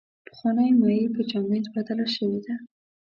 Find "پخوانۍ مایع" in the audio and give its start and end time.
0.27-1.07